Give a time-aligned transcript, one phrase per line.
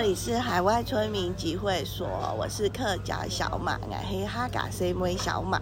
[0.00, 2.08] 这里是海外村民集会所，
[2.38, 5.60] 我是客家小马，俺黑哈嘎 C 妹小马。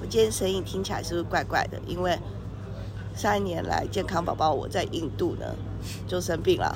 [0.00, 1.78] 我今天声音听起来是不是怪怪的？
[1.86, 2.18] 因为
[3.14, 5.54] 三年来健康宝宝我在印度呢
[6.08, 6.74] 就生病了，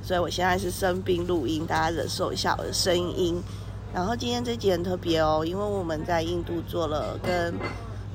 [0.00, 3.42] 所以我现在是生病录音，大家忍受一下我的声音。
[3.92, 7.52] 然后今天这集很特别哦，因为我们在印度做了跟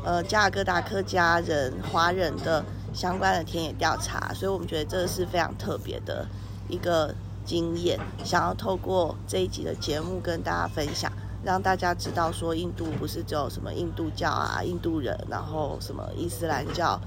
[0.01, 6.25] 呃加尔各答客家人、华人的相关的田野调查，所以我们觉得这是非常特别的
[6.69, 7.13] 一个
[7.49, 11.11] 经验，想要透过这一集的节目跟大家分享，
[11.43, 17.01] 让大家知道说印度不是只有什么印度教啊、印度人，然后什么伊斯兰教、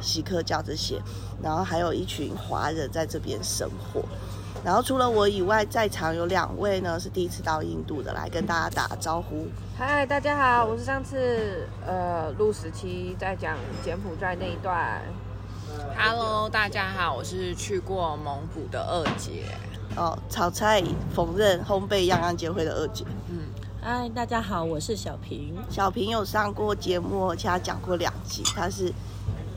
[0.00, 1.00] 锡克教这些，
[1.40, 4.02] 然后还有一群华人在这边生活。
[4.64, 9.46] 然后除了我以外，在场有两位呢是第一次到印度的，来跟大家打招呼。
[9.78, 15.00] 嗨，大家好，我是上次呃录时期在讲柬埔寨那一段。
[15.96, 19.44] Hello，大家好，我是去过蒙古的二姐。
[19.98, 20.80] 哦，炒菜、
[21.12, 23.04] 缝纫、烘焙样样皆会的二姐。
[23.28, 23.40] 嗯，
[23.82, 25.52] 嗨，大家好，我是小平。
[25.68, 28.92] 小平有上过节目，而且他讲过两集，他是。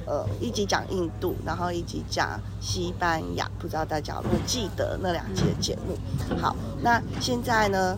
[0.07, 5.95] 呃，一集讲印度，然后一集讲西班牙，不知道大家有没有记得那两集的节目？
[6.37, 7.95] 好，那现在呢，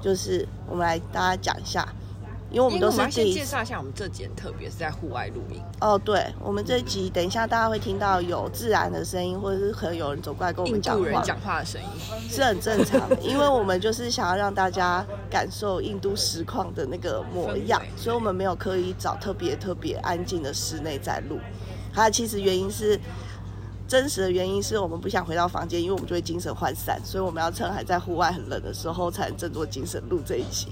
[0.00, 1.86] 就是我们来大家讲一下，
[2.54, 3.32] 因为我们都是第一。
[3.32, 5.60] 先介绍一下，我们这集特别是在户外录音。
[5.80, 11.88] 哦，对，我们这集等一下大家会听到有自然的声音，或者是可能有人走过来跟我们讲话，人讲话的声音
[12.30, 21.40] 是很正常的，因为我们就是想要让大家感受印度实况的那个模样，所以我们没有刻意找特别特别安静的室内在录。
[21.92, 22.98] 还有其实原因是
[23.86, 30.68] 真实的原因是我们不想回到房间，因为我们就会精神涣散，所以我们要趁还在户外很冷的时候，才振作精神录这一集。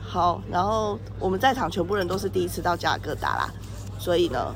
[0.00, 3.50] 好，然后我们在场全部人都是第一次到加尔各答啦，
[3.98, 4.54] 所以呢，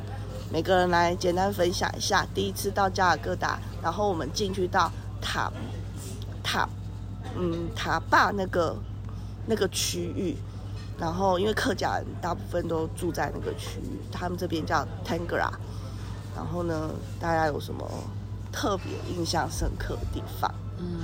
[0.53, 4.91] 每个人来简单分享一下第一次到加尔各答，然后我们进去到
[5.21, 5.53] 塔
[6.43, 6.69] 塔
[7.37, 8.77] 嗯塔坝那个
[9.47, 10.37] 那个区域。
[10.97, 15.51] 然后，因为客家人大部分都住在那个区域，他们这边叫 Tangra。
[16.35, 16.91] 然后呢，
[17.21, 17.89] 大家有什么
[18.53, 20.53] 特别印象深刻的地方？
[20.79, 21.01] 嗯，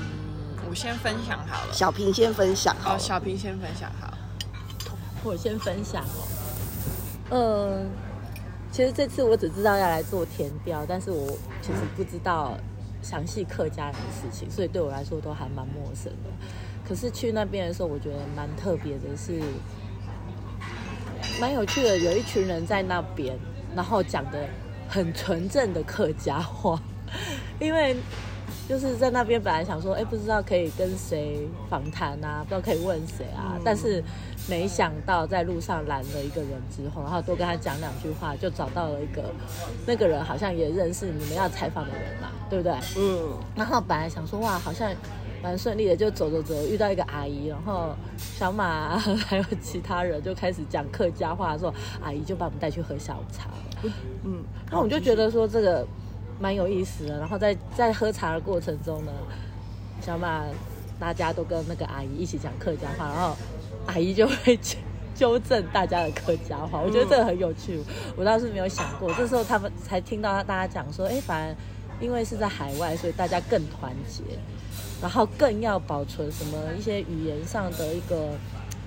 [0.68, 1.72] 我先分享好了。
[1.72, 2.90] 小平先分享好。
[2.90, 4.12] 好，小平先分享好。
[5.22, 6.26] 我先分享哦。
[7.30, 7.90] 嗯，
[8.72, 11.26] 其实这次我只知道要来做田调，但是我
[11.62, 12.56] 其实不知道
[13.02, 16.30] 详细客家人的事情，所以对我来说都还蛮陌生的。
[16.88, 19.40] 可是去那边的时候，我觉得蛮特别的是。
[21.38, 23.38] 蛮有趣的，有一群人在那边，
[23.74, 24.46] 然后讲的
[24.90, 26.76] 很纯正的客家话，
[27.60, 27.96] 因为
[28.68, 34.02] 就是在那边本来想说，哎，不知道可以跟谁访谈啊，不知道可以问谁啊，嗯、但是
[34.48, 39.32] 没想到在路上拦了一个人之后，然后多跟他讲两句话，就找到了一个
[39.86, 42.72] 那个人好像也认识你们要采访的人嘛，对不对？
[42.98, 44.92] 嗯，然后本来想说，哇，好像。
[45.42, 53.48] 蛮顺利的，就走着走，遇到一个阿姨，然后小马 还有其他人就开始讲客家话的时候，阿姨就把我们带去喝下午茶。
[54.24, 55.86] 嗯，然后我就觉得说这个
[56.38, 57.18] 蛮有意思的。
[57.18, 59.12] 然后在在喝茶的过程中呢，
[60.00, 60.44] 小马
[60.98, 63.36] 大家都跟那个阿姨一起讲客家话，然后
[63.86, 64.58] 阿姨就会
[65.14, 66.80] 纠正大家的客家话。
[66.80, 67.80] 我觉得这个很有趣，
[68.16, 69.12] 我倒是没有想过。
[69.14, 71.56] 这时候他们才听到大家讲说，哎，反正
[72.00, 74.22] 因为是在海外，所以大家更团结。
[75.02, 78.28] 然后更要保存什么一些语言上的一个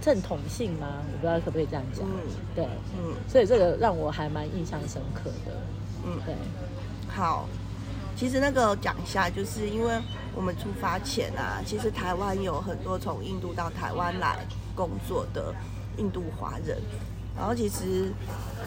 [0.04, 0.88] 正统性吗？
[1.14, 2.06] 我不知道可不可以这样讲。
[2.06, 2.12] 嗯，
[2.54, 2.66] 对，
[2.98, 5.56] 嗯，所以这个让我还蛮印象深刻的。
[6.06, 6.36] 嗯，对。
[7.08, 7.48] 好，
[8.18, 9.98] 其实那个讲一下，就是因为
[10.36, 15.56] 我们出发前啊，其实台湾有很多从印度到台湾来工作的
[15.96, 16.78] 印度华人，
[17.38, 18.12] 然后其实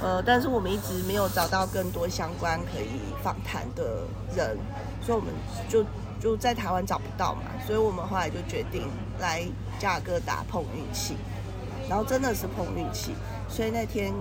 [0.01, 2.89] 呃，但是我们一直没有找到更多相关可以
[3.23, 4.05] 访谈的
[4.35, 4.57] 人，
[5.03, 5.35] 所以我们
[5.69, 5.85] 就。
[6.19, 8.89] 就在台湾找不到嘛，所以我们后来就决定
[9.21, 9.47] 来
[9.78, 11.15] 加尔各答碰运气，
[11.88, 13.15] 然后真的是碰运气。
[13.48, 14.12] 所以那天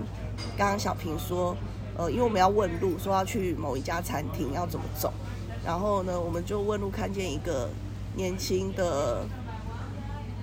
[0.56, 1.56] 刚刚小平说，
[1.96, 5.12] 呃，因为我们要问路，说要去某一家餐厅要怎么走，
[5.64, 7.68] 然后呢，我们就问路，看见一个
[8.14, 9.26] 年轻的，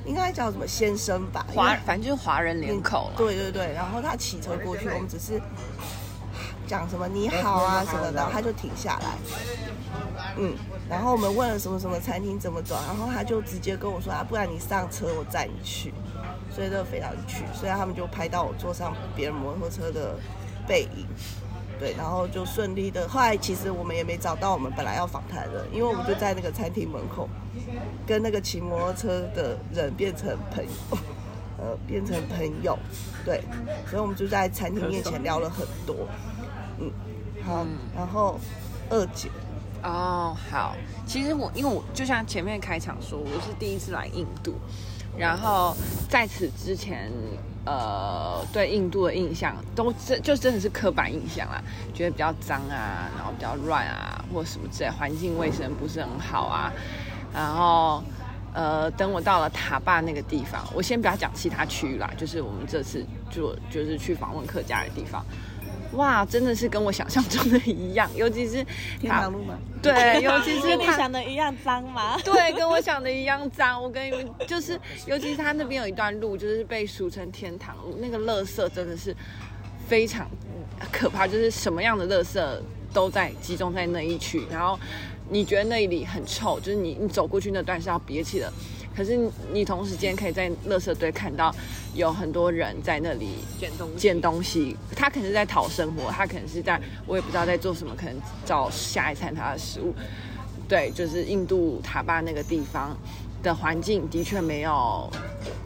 [0.06, 3.10] 应该叫什么先生吧，华，反正就是华人脸孔。
[3.16, 5.42] 对对对，然后他骑车过去，我们只是
[6.68, 9.18] 讲什么你好啊什么的，他就停下来，
[10.38, 10.54] 嗯。
[10.90, 15.94] 然后我们问了什么什么餐厅怎么走，然后他就直接跟我说啊，不然你上车，我载你去。
[16.54, 20.16] 所以这个非常去，所以他们就拍到我坐上别人摩托车的
[20.68, 21.08] 背影，
[21.80, 23.08] 对，然后就顺利的。
[23.08, 27.28] 后来其实我们也没找到我们本来要访谈的，因为我们就在那个餐厅门口，
[28.06, 30.98] 跟那个骑摩托车的人变成朋友，
[31.58, 32.78] 呃，变成朋友，
[33.26, 33.42] 对，
[33.90, 36.08] 所以我们就在餐厅面前聊了很多，
[36.80, 36.92] 嗯，
[37.44, 37.66] 好，
[37.96, 38.40] 然后
[38.90, 39.30] 二姐。
[39.86, 44.56] 哦，好，其实我因为我就像前面开场说，我是第一次来印度，
[45.18, 45.76] 然后
[46.10, 47.12] 在此之前，
[47.66, 51.62] 呃，对印度的印象都真就真的是刻板印象啦，
[51.94, 56.72] 觉得比较脏啊，然后比较乱啊，或什么之类，环境卫生不是很好啊，
[57.34, 58.04] 然后。
[58.56, 65.26] 呃，等我到了塔坝那个地方，我先不要讲其他区域啦，就是我们这次就就是去访问客家的地方，
[65.94, 68.66] 哇，真的是跟我想象中的一样， 尤其是
[69.00, 69.58] 天堂路吗？
[69.82, 72.18] 对， 尤其是跟你想的一样脏吗？
[72.26, 73.82] 对，跟我想的一样脏。
[73.82, 79.16] 我跟你们就是，尤其是他那边有一段路，就是被俗称天堂路，那个垃圾真的是
[79.88, 80.30] 非常
[80.92, 82.42] 可怕，就是什么样的垃圾
[82.94, 84.80] 都在集中在那一区，然后。
[85.30, 88.52] 你觉得那里很臭，就是你你走过去那段是要憋气的，
[88.96, 89.18] 可是
[89.52, 91.54] 你，同时间可以在垃圾堆看到
[91.96, 99.94] 有很多人在那里捡东西，捡东西，他可能是在讨生活，他可能是在我也不知道在做什么，可能找下一餐他的食物。
[100.68, 102.96] 对，就是印度塔巴那个地方
[103.42, 105.12] 的环境的确没有，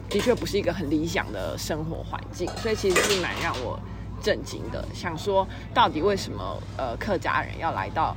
[0.08, 3.78] 的确不是一个很理想的生活环境，所以其实是蛮让我
[4.22, 8.16] 震惊的，想说到底为什么呃客家人要来到。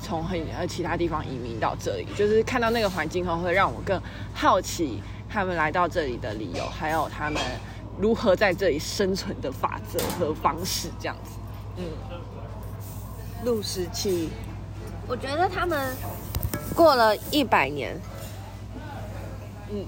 [0.00, 4.00] 从很呃其他地方移民到这里，就是看到那个环境后，会让我更
[4.32, 7.40] 好奇他们来到这里的理由，还有他们
[7.98, 11.38] 如何在这里生存的法则和方式，这样子。
[11.76, 11.84] 嗯，
[13.44, 14.30] 陆十七，
[15.06, 15.94] 我觉得他们
[16.74, 18.00] 过了一百年，
[19.70, 19.84] 嗯，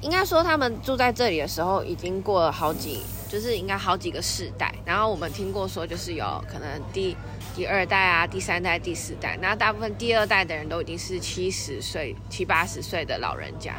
[0.00, 4.74] 应该说他们住在这里的时候，已经过了好几，就是应该好几个世代。
[4.84, 7.16] 然后我们听过说，就是有可能第。
[7.54, 13.74] 第二代啊，第三代、第四代，那大部分第二代的人都已经是七十岁、七八十岁的老人家，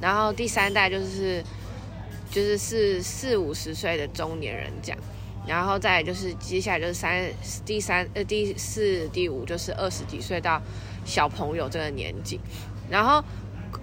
[0.00, 1.42] 然后第三代就是
[2.30, 4.98] 就是是四五十岁的中年人这样，
[5.44, 7.28] 然后再就是接下来就是三
[7.66, 10.62] 第三呃第四第五就是二十几岁到
[11.04, 12.38] 小朋友这个年纪，
[12.88, 13.24] 然后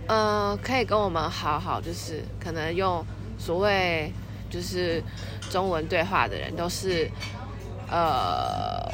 [0.07, 3.06] 呃可以跟我们好好就是可能用
[3.38, 4.09] 所谓
[4.50, 5.03] 就是
[5.50, 7.12] 中文对话的人都是
[7.91, 8.89] 呃。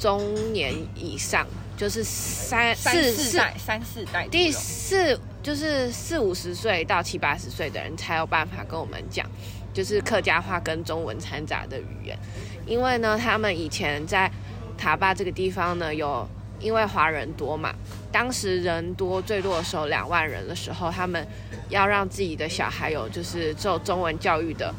[0.00, 1.46] 中年以上
[1.76, 9.24] 就是三四四代三四代，第四就是四五十岁到七八十岁的人才有办法跟我们讲，
[9.72, 12.18] 就是客家话跟中文掺杂的语言。
[12.66, 14.30] 因为呢，他们以前在
[14.76, 16.28] 塔坝这个地方呢，有
[16.60, 17.74] 因为华人多嘛，
[18.12, 21.26] 当时人多最多的时候两万人的时候，他们
[21.68, 24.74] 要让自己的小孩有就是受中文教育的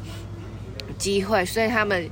[0.98, 2.08] 机会，所以他们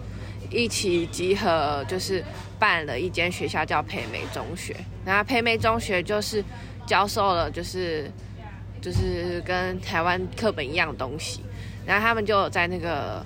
[0.51, 2.25] 一起集合就是。
[2.59, 4.75] 办了一间学校叫培美中学，
[5.05, 6.45] 然后培美中学就是
[6.87, 8.11] 教授了，就是
[8.81, 11.43] 就是跟台湾课本一样的东西，
[11.87, 13.25] 然后他们就在那个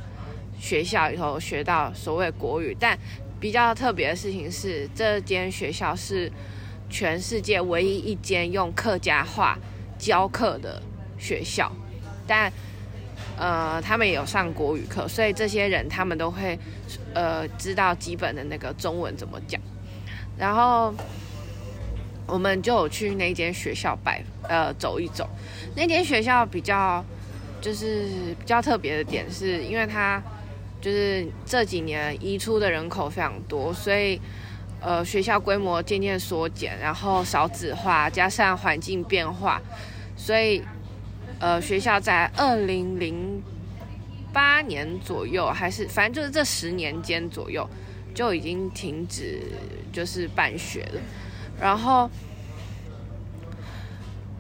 [0.59, 2.99] 学校里头学到所谓国语，但
[3.41, 6.31] 比较特别的事情是，这间学校是
[6.91, 9.59] 全世界唯一一间用客家话
[9.99, 10.83] 教课的
[11.19, 11.71] 学校，
[12.27, 12.53] 但。
[13.43, 16.57] 呃，他们也有上国语课，所以这些人他们都会，
[17.13, 19.61] 呃，知道基本的那个中文怎么讲。
[20.39, 20.95] 然后
[22.25, 25.29] 我们就有去那间学校拜，呃，走一走。
[25.75, 27.05] 那间学校比较
[27.61, 28.07] 就是
[28.39, 30.23] 比较特别的点是，是因为它
[30.81, 34.21] 就是这几年移出的人口非常多，所以
[34.81, 39.61] 呃，学校规模渐渐缩减，然后少子化，加上环境变化，
[40.17, 40.63] 所以。
[41.43, 43.43] 呃，学校在二零零
[44.33, 47.69] 八年左右，还是反正就是这十年间左右，
[48.15, 49.43] 就已经停止
[49.93, 51.01] 就是办学了。
[51.61, 52.09] 然后，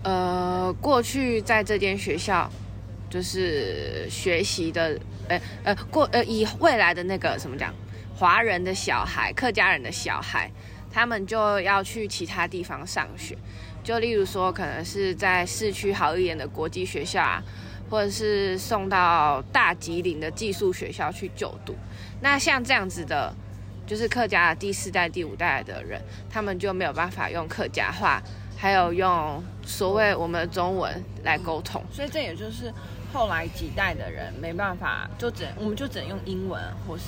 [0.04, 2.48] 呃，过去在这间学校
[3.10, 4.96] 就是学习的，
[5.28, 7.74] 呃呃，过呃以未来的那个什么讲，
[8.14, 10.48] 华人的小孩、客家人的小孩，
[10.88, 13.36] 他们就要去其他地方上学。
[13.82, 17.42] 就例如说，可能是在市区好一点的国际学校啊，
[17.90, 21.74] 或者是送到大吉岭的寄宿学校去就读。
[22.20, 23.34] 那像这样子的，
[23.84, 28.22] 就是客家的第四代、第五代的人，他们就没有办法用客家话，
[28.56, 31.82] 还有用所谓我们的中文来沟通。
[31.92, 32.72] 所以这也就是
[33.12, 37.02] 后来几代的人没办法，就只能我们就只能用英文，或是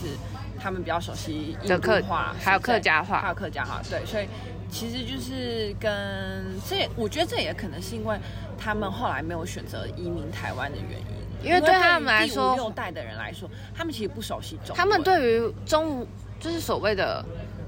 [0.59, 3.81] 他们比较熟悉的客话，还有客家话，还有客家话。
[3.89, 4.27] 对，所以。
[4.71, 8.19] 其实就是跟这，我觉得这也可能是因为
[8.59, 14.77] 他们后来没有选择移民台湾的原因，因为对他们来说，第五六代的人来说，他们其实不熟悉中文。
[14.77, 16.07] 他们对于中，
[16.41, 17.25] 就是所谓的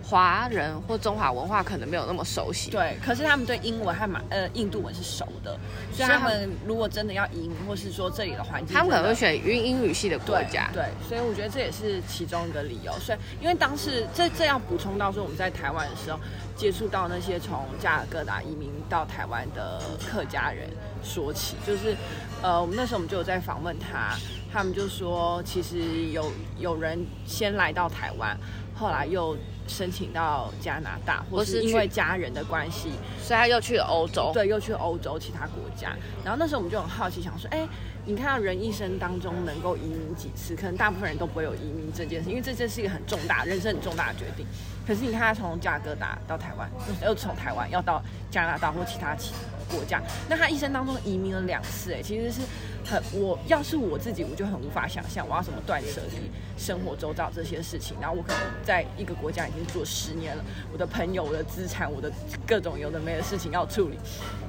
[0.08, 2.70] 华人或中华文化可能没有那么熟悉。
[2.70, 5.58] 对，可是他们对英文和马呃印度文是熟的，
[5.92, 10.70] 所以他们如果真的要移民，或是说这里的环境，他们可能会选英英语系的国家。
[10.72, 12.92] 对，对，所以我觉得这也是其中一个理由。
[13.00, 16.20] 所以因为当时这这要补充到说我们在台湾的时候
[16.54, 20.68] 接触到那些从加尔各答移民到台湾的客家人
[21.02, 21.96] 说起，就是
[22.42, 24.14] 呃我们那时候我们就有在访问他，
[24.52, 28.38] 他们就说其实有有人先来到台湾，
[28.72, 29.36] 后来又。
[29.66, 32.90] 申请到加拿大，或是因为家人的关系，
[33.22, 34.30] 所以他又去了欧洲。
[34.32, 35.96] 对，又去欧洲其他国家。
[36.24, 37.66] 然后那时候我们就很好奇，想说，哎，
[38.04, 40.54] 你看到人一生当中能够移民几次？
[40.54, 44.46] 可能大部分人都不会有移民这件事，因为这件是一个很重大、人生很重大的决定。
[44.86, 46.70] 可是你看他从加尔各答到台湾，
[47.02, 49.32] 又从台湾要到加拿大或其他其
[49.68, 52.40] 国家，那他一生当中移民了两次，哎，其实是。
[52.88, 57.96] 很，我要是我自己，我就很无法想象我要怎么断舍离生活周遭这些事情。
[58.00, 62.08] 然后我可能在一个国家已经做十年了，我的朋友、我的资产、我的
[62.46, 63.98] 各种有的没的事情要处理。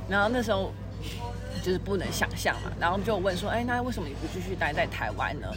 [0.07, 0.71] 然后那时候
[1.63, 5.47] 就是不能想象嘛，然后就问说：“哎，那为什么你不继续待在台湾呢？”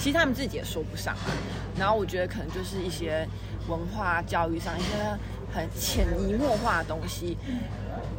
[0.00, 1.34] 其实他们自己也说不上来。
[1.78, 3.26] 然后我觉得可能就是一些
[3.68, 4.88] 文化教育上一些
[5.52, 7.36] 很潜移默化的东西。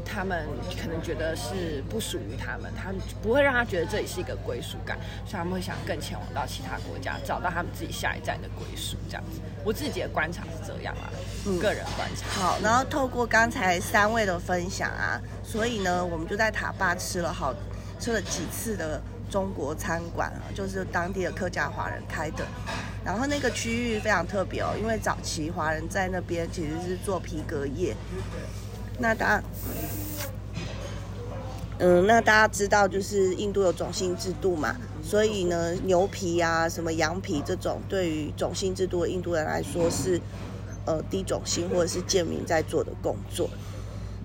[0.03, 0.45] 他们
[0.81, 8.97] 可能觉得是不属于他们，他们不会让他觉得这里是一个归属感，所以他们会想更前往到其他国家，找到他们自己下一站的归属。
[9.07, 11.07] 这样子，我自己的观察是这样啊，
[11.45, 12.27] 嗯，个人观察。
[12.41, 17.55] 好，然后透过刚才三位的分享啊，所以呢，我们就在塔坝吃了好
[17.97, 22.45] 吃了几次的中国餐馆啊，就是当地的客家华人开的。
[23.03, 27.96] 然后那个区域非常特别哦，因为早期华人在那边其实是做皮革业。
[29.00, 29.43] 那大家，
[31.79, 40.22] 嗯，那大家知道，就是印度有种姓制度嘛，所以呢，牛皮啊，什么羊皮这种，对于种姓制度的印度人来说是，
[40.86, 43.50] 呃，低种姓或者是贱民在做的工作。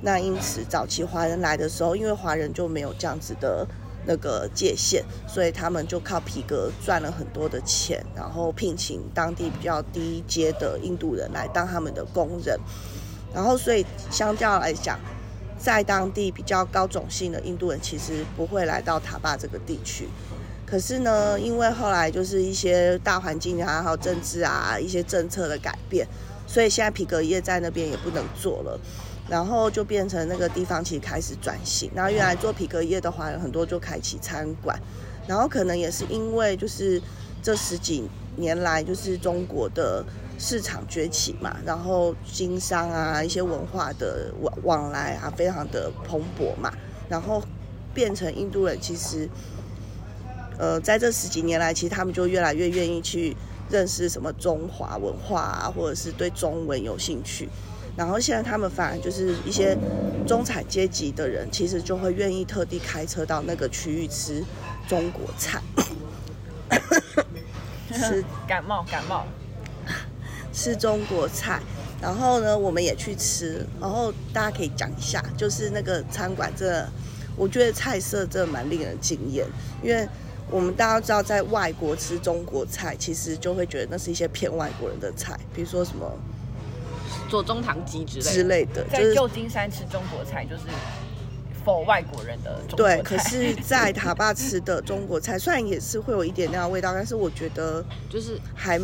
[0.03, 3.67] 那因此，早期华人来的时候，因为华人就没有这样子的
[4.07, 12.59] 那个界限，所以他们就靠皮革赚了很多的钱，然后聘请当地比较低阶的印度人来当他们的工人。
[13.35, 14.99] 然后，所以相较来讲，
[15.59, 20.09] 在当地比较高种姓的印度人其实不会来到塔坝这个地区。
[20.65, 26.07] 可是呢，因为后来就是一些大环境啊，还有政治啊，一些政策的改变，
[26.47, 28.81] 所以现在皮革业在那边也不能做了。
[29.29, 31.91] 然后就变成那个地方其实开始转型。
[31.95, 34.79] 然后原来做皮革业的华人很多就开启餐馆。
[35.27, 37.03] 然后可能也是因为就是
[37.43, 40.05] 这十几年来就是中国的。
[40.39, 46.71] 市场崛起嘛，然后经商啊，一些文化的往往来啊，非常的蓬勃嘛，
[47.09, 47.43] 然后
[47.95, 49.27] 变成印度人，其实，
[50.59, 53.35] 呃，在这十几年来，其实他们就越来越愿意去
[53.71, 57.49] 认识什么中华文化啊，或者是对中文有兴趣，
[57.97, 59.77] 然后现在他们反而就是一些
[60.27, 64.45] 中产阶级的人，其实就会愿意特地开车到那个区域吃
[64.87, 65.61] 中国菜，
[67.93, 69.25] 吃感冒感冒。
[70.53, 71.61] 吃中国菜，
[72.01, 76.83] 然后呢，我们也去吃，然后大家可以讲一下，就是那个餐馆，这
[77.37, 79.47] 我觉得菜色真的蛮令人惊艳，
[79.83, 80.09] 因为
[80.51, 86.11] 我们大家知道，在外国吃中国菜，其实就会觉得那是一些偏外国人的菜，比如说什么
[87.29, 88.85] 左宗棠鸡之类之类的。
[88.91, 90.63] 在旧金山吃中国菜，就是
[91.65, 92.97] for 外国人的中国菜。
[92.97, 98.81] 对，可是，在塔巴吃的中国菜，虽然也是会有一点那样的味道，但是我觉得就是还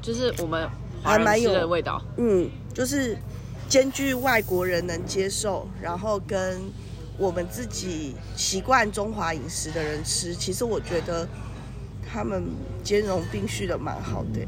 [0.00, 0.68] 就是我们。
[1.04, 3.18] 还蛮有的味道，嗯，就是
[3.68, 6.62] 兼具外国人能接受，然后跟
[7.18, 11.26] 我们自己习惯中华饮食的人吃，其实我觉得
[12.08, 12.44] 他们
[12.84, 14.46] 兼容并蓄的蛮好的。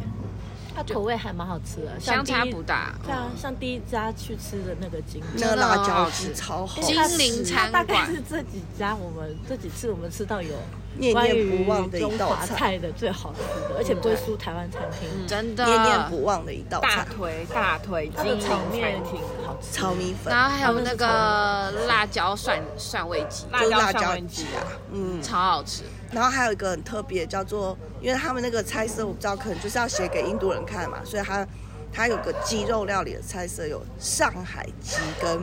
[0.74, 2.94] 它口味还蛮好吃的，相差不大。
[3.04, 6.34] 对啊，像第一家去吃的那个金，那个辣椒好吃。
[6.34, 6.82] 超好。
[6.82, 10.54] 金陵餐馆，大概是这几家我们这几次我们吃到有。
[10.96, 12.78] 念念不忘的一道菜。
[12.78, 15.64] 的最好吃的，而且不会输台湾餐厅，真的。
[15.64, 16.88] 念念不忘的一道菜。
[16.88, 24.62] 大腿大腿，金陵炒面挺好吃，炒米粉，然后还有那个辣椒蒜蒜味鸡，辣椒蒜味鸡啊，
[24.92, 25.82] 嗯，超好吃。
[26.12, 31.46] 然后还有一个很特别，叫做，因为他们那个菜色我不知道，可能就是要写给印度人看嘛，所以他
[31.90, 35.42] 他有个鸡肉料理的菜色，有上海鸡跟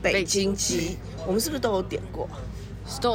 [0.00, 0.96] 北京鸡，
[1.26, 2.26] 我们是不是都有点过？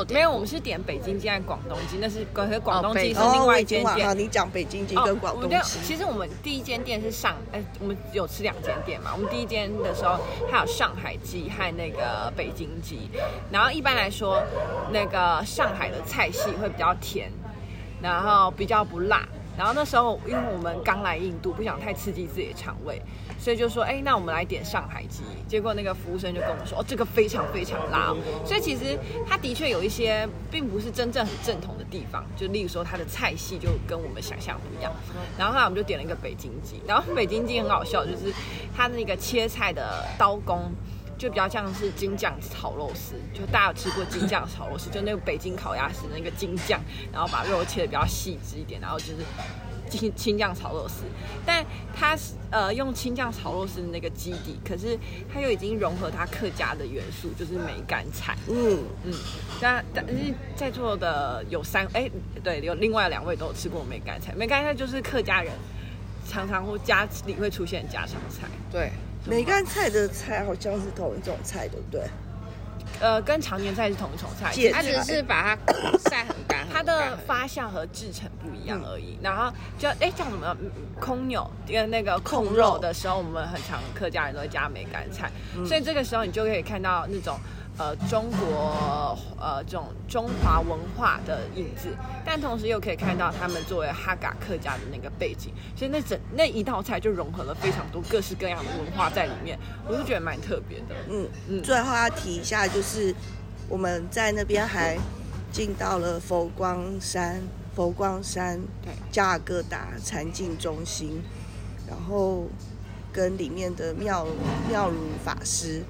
[0.10, 4.08] 没有，我们是点北京鸡和广东鸡，那是广广东鸡是另外一间店。
[4.08, 5.62] 哦、你讲北京鸡跟广东鸡、哦。
[5.84, 9.12] 其实我们第一间店是上，哎，我们有吃两间店嘛。
[9.14, 10.20] 我们第一间的时候，
[10.50, 13.10] 它有上海鸡和那个北京鸡。
[13.52, 14.42] 然后一般来说，
[14.92, 17.30] 那个上海的菜系会比较甜，
[18.02, 19.28] 然后比较不辣。
[19.58, 23.02] 然后那时候因为我们刚来印度，不想太刺激自己的肠胃，
[23.40, 25.24] 所以就说，哎，那我们来点上海鸡。
[25.48, 28.14] 结果那个服务生就跟我们说，哦，这个非常非常辣。
[28.46, 28.96] 所以其实
[29.28, 34.94] 它的确有一些并不是真正很正统的地方，就例如说它的菜系就跟我们想象不一样。
[35.36, 38.32] 然后后来我们就点了一个北京鸡，然后北京鸡很好笑，就是
[38.76, 40.72] 它那个切菜的刀工。
[41.18, 46.80] 就比较像是京酱炒肉丝，就大家有吃过京酱炒肉丝，就那个北京烤鸭时那个京酱，
[47.12, 49.18] 然后把肉切的比较细致一点，然后就是
[49.90, 51.04] 京青酱炒肉丝。
[51.46, 54.98] 但它是呃用青酱炒肉丝的那个基底，可是
[55.34, 58.38] 它又已经融合它客家的元素，就是梅干菜。
[58.48, 59.14] 嗯嗯，
[59.60, 60.14] 但但是
[60.56, 62.12] 在座的有三哎、欸、
[62.44, 65.52] 对，有另外两位都有吃过梅干菜，梅干菜就是客家人
[66.28, 68.48] 常常会家里会出现家常菜。
[68.72, 68.92] 对。
[69.28, 72.02] 梅干菜的菜好像是同一种菜，对不对？
[73.00, 75.74] 呃，跟常年菜是同一种菜，它只是把它
[76.10, 79.18] 晒很干，它的发酵和制成不一样而已。
[79.18, 80.56] 嗯、然后就哎，叫什么
[81.00, 87.38] 空牛跟那个控肉的时候，我们很常客家人都会加梅干菜，嗯、所以这个时候你就可以看到那种。
[87.78, 91.90] 呃，中国呃这种中华文化的影子，
[92.26, 100.96] 但同时又可以看到他们作为哈嘎客家的那个背景，所以那整那一道菜就融合了非常多各式各样的文化在里面，我就觉得蛮特别的。
[101.08, 101.62] 嗯嗯。
[101.62, 103.14] 最后要提一下，就是
[103.70, 104.98] 我们在那边还
[105.52, 107.40] 进到了佛光山，
[107.76, 111.22] 佛光山对加尔各答禅境中心，
[111.88, 112.48] 然后
[113.14, 114.26] 跟里面的妙
[114.68, 115.84] 妙如法师。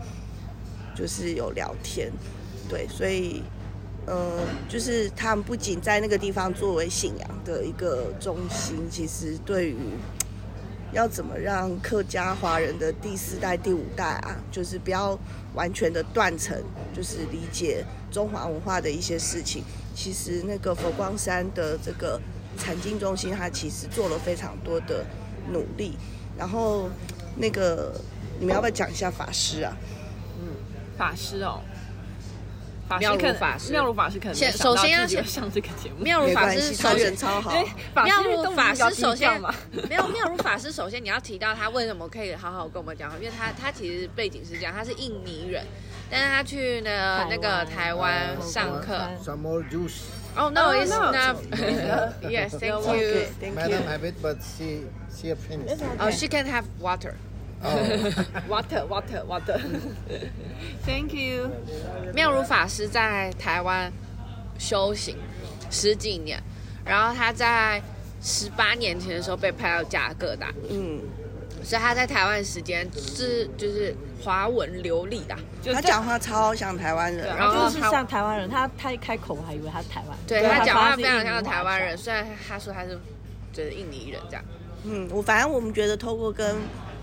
[0.98, 2.12] 就是有聊天，
[2.68, 3.44] 对，所以，
[4.08, 9.78] 呃，就是他们不仅在那个地方作为信仰的一个中心，其实对于
[10.92, 15.16] 要怎么让客家华人的第四代、第五代啊，就是不要
[15.54, 16.58] 完全的断层，
[16.96, 19.64] 就是理解中华文化的一些事情，
[19.94, 22.20] 其实那个佛光山的这个
[22.58, 25.06] 禅净中心，它其实做了非常多的
[25.52, 25.96] 努力。
[26.36, 26.90] 然后，
[27.36, 27.94] 那个
[28.40, 29.78] 你们要不要讲一下法师啊？
[30.98, 31.62] 法师哦，
[32.88, 36.04] 法师妙如法师，妙如法师可能先首先要先上这个节目。
[36.04, 37.52] 妙如法师首先超好，
[38.04, 39.42] 妙如法师首先
[39.90, 45.66] 没有妙如法师首先你要提到他为什么可以好好跟我们讲，因为他他其实背景是这样，他是印尼人，
[46.10, 48.98] 但是他去呢那个台湾上课。
[49.24, 50.02] Some more juice.
[50.36, 51.38] Oh no, it's not.
[52.30, 53.54] Yes, thank you.
[53.56, 55.82] Madam have it, but she she finished.
[56.00, 57.16] Oh, she can have water.
[58.48, 59.60] Water, water, water.
[60.86, 61.50] Thank you.
[62.14, 63.92] 妙如法师在台湾
[64.60, 65.18] 修行
[65.72, 66.40] 十几年，
[66.86, 67.82] 然后他在
[68.22, 71.02] 十八年前的时候被派到加尔各答，嗯，
[71.64, 73.94] 所以他在台湾时间是就是
[74.24, 82.98] 华文流利的，就他讲话超像台湾人，然后就是像台湾人，他他一开口我还以为他是台湾，对，他讲话非常像台湾人，虽然他说他是
[83.52, 84.46] 就是印尼人这样，
[84.86, 86.56] 嗯，我反正我们觉得透过跟。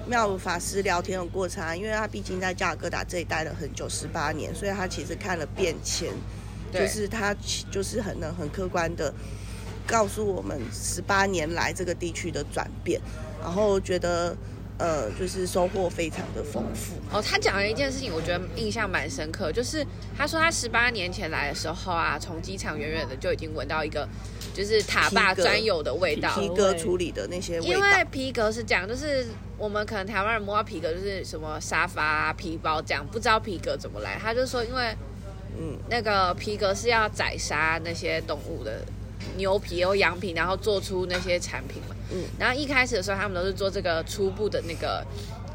[0.06, 6.12] 妙如法师聊天的过程啊，因为他毕竟在加尔各答这里待了很久，十八年，所以他其实看了变迁，
[6.72, 7.34] 就是他
[7.70, 9.12] 就是很能很客观的
[9.86, 13.00] 告诉我们十八年来这个地区的转变，
[13.40, 14.36] 然后觉得
[14.78, 16.94] 呃就是收获非常的丰富。
[17.10, 19.86] 哦，他讲了一件事情，我觉得印象蛮深刻，就是
[20.16, 24.08] 他说他十八年前来的时候啊，从机场远远的就已经闻到一个
[24.54, 27.72] 就是塔坝专有的味道，皮革处理的那些味道。
[27.74, 29.26] 因为皮革是这样，就是。
[29.56, 34.18] 我们可能台湾人摸到皮革就是什么沙发啊、皮包这样，不知道皮革怎么来。
[34.20, 34.92] 他就说，因为
[35.56, 38.84] 嗯，那个皮革是要宰杀那些动物的
[39.36, 41.94] 牛皮或羊皮，然后做出那些产品嘛。
[42.10, 45.06] 嗯，然后一开始的时候，他们都是做这个初步的那个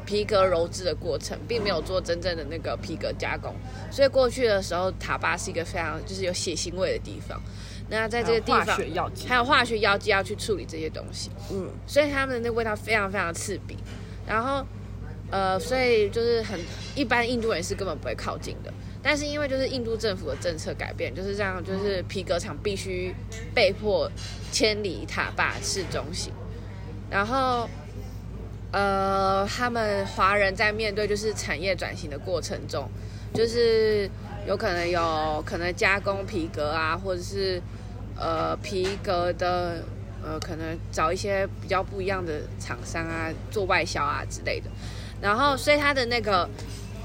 [0.06, 3.54] 皮革鞣制的过程，并没有做真正的那个皮革加工。
[3.92, 7.38] 所以过去的时候，塔巴是一个非常就是有血腥味的地方。
[7.92, 8.64] 那在这个地方
[9.26, 13.76] 还有，化学药剂要去处理这些东西，嗯，所以他们的那味道非常非常刺鼻，
[14.24, 14.64] 然后，
[15.28, 16.58] 呃，所以就是很
[16.94, 18.72] 一般印度人是根本不会靠近的，
[19.02, 23.12] 但是因为就是印度政府的政策改变，就是这样，就是皮革厂必须
[23.52, 24.08] 被迫
[24.52, 26.32] 迁离塔坝市中心，
[27.10, 27.68] 然后，
[28.70, 32.88] 呃，他们华人在面对就是产业转型的过程中，
[33.34, 34.08] 就是
[34.46, 37.60] 有可能有可能加工皮革啊，或者是。
[38.20, 39.82] 呃，皮革的，
[40.22, 44.70] 呃，可能找一些比较不一样的厂商啊，做外销啊之类的。
[45.22, 46.46] 然后，所以他的那个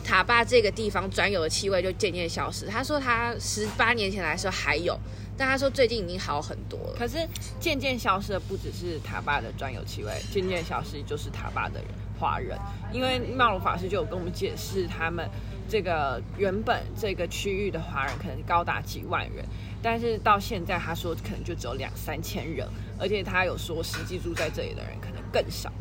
[0.03, 2.65] 塔坝这个地方专有的气味就渐渐消失。
[2.65, 4.99] 他说他十八年前来的时候还有，
[5.37, 6.95] 但他说最近已经好很多了。
[6.99, 7.17] 可是
[7.61, 11.87] 渐渐消失的不只是塔坝的专有气味，渐渐消失就是塔坝的人
[12.19, 12.57] 华人。
[12.91, 15.25] 因为妙如法师就有跟我们解释他们。
[15.67, 19.43] 这个原本这个区域的华人可能高达几万人，
[19.85, 22.67] 但是到现在他说可能就只有两三千人，
[22.99, 25.71] 而且他有说实际住在这里的人可能更少。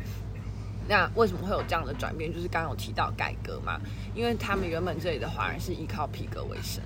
[0.87, 2.31] 那为什么会有这样的转变？
[2.31, 3.81] 就是刚刚有提到改革嘛，
[4.13, 6.83] 因为他们原本这里的华人是依靠皮革为生，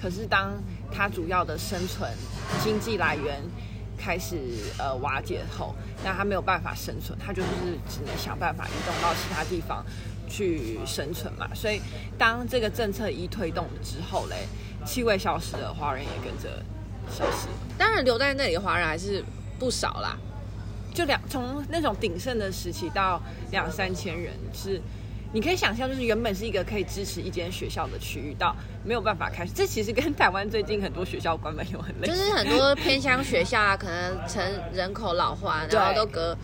[0.00, 0.50] 可是当
[0.90, 2.10] 他主要的生存
[2.64, 3.42] 经济来源
[3.98, 4.38] 开始
[4.78, 7.48] 呃瓦解后，那他没有办法生存，他就是
[7.86, 9.84] 只能想办法移动到其他地方
[10.26, 11.46] 去生存嘛。
[11.54, 11.82] 所以
[12.16, 14.46] 当这个政策一推动之后嘞，
[14.84, 16.62] 气味消失了，华人也跟着
[17.10, 17.48] 消失。
[17.78, 19.24] 当然留在那里的华人还是
[19.58, 20.16] 不少啦。
[20.94, 23.18] 就两从那种鼎盛的时期到
[23.50, 24.78] 两三千人，是
[25.32, 29.52] 你可以想象，就是原本是一个可以支持一间学校的区域，到没有办法开始。
[29.54, 36.36] 这其实跟台湾最近很多学校关门有很类似，就是很多偏乡学校啊，可能成人口老化，然后都隔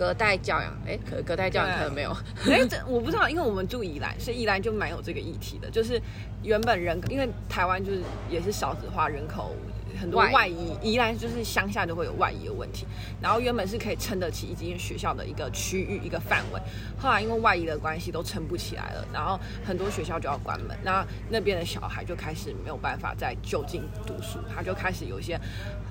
[0.00, 0.72] 隔代教养。
[0.86, 2.10] 哎，隔隔代教养可能没有。
[2.50, 6.00] 哎，这我不知道，因为我们住宜兰，所以宜兰就蛮有这个议题的，就是
[6.42, 9.54] 原本人因为台湾就是也是少子化人口。
[10.00, 12.86] 很多外移，宜兰就是乡下就会有外移的问题。
[13.20, 16.60] 然后原本是可以撑得起一间学校的一个区域、一个范围，
[16.96, 25.38] 后来因为外移的关系都撑不起来了，然后很多学校就要关门，那那边的小孩就开始没有办法再就近读书，他就开始有一些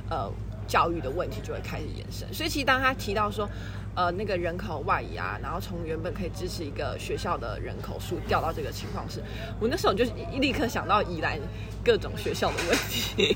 [0.10, 0.32] 呃
[0.70, 2.32] 教育的问题就会开始延伸。
[2.32, 3.50] 所以其实当他提到说，
[3.96, 9.22] 呃，那个人口外移啊，然后从原本可以支持一个学校的人口数掉到这个情况是，
[9.60, 10.06] 我那时候就
[10.40, 11.38] 立刻想到宜兰
[11.84, 13.36] 各种学校的问题，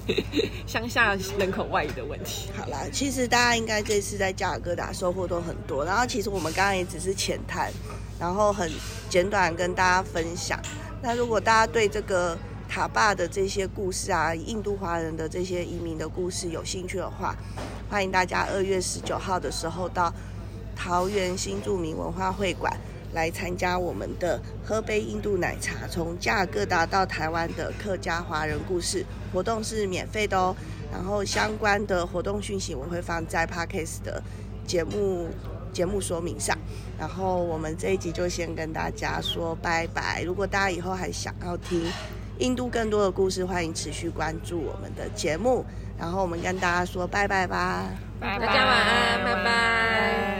[0.67, 2.51] 乡下人口外移的问题。
[2.55, 7.73] 好啦，其实大家应该这次在加尔各答收获都很多，然后其实我们刚刚也只是浅谈，
[8.19, 8.71] 然后很
[9.09, 10.57] 简短跟大家分享。
[11.01, 12.37] 那如果大家对这个
[12.73, 17.35] 塔巴的这些故事啊，印度华人的这些移民的故事有兴趣的话，
[17.87, 20.11] 欢迎大家二月十九号的时候到。
[20.75, 22.75] 桃园新住民文化会馆
[23.13, 30.55] 来参加我们的喝杯印度奶茶，从加尔各答到台湾的客家华人故事活动是免费的哦。
[30.91, 34.21] 然后相关的活动讯息我会放在 Podcast 的
[34.65, 35.29] 节目
[35.71, 36.57] 节目说明上。
[36.97, 40.23] 然后我们这一集就先跟大家说拜拜。
[40.23, 41.83] 如果大家以后还想要听
[42.39, 45.65] 印度更多的故事，欢迎持续关注我们的节目。
[45.97, 47.85] 然后我们跟大家说拜拜吧，
[48.19, 50.32] 拜拜，大家晚安，拜拜。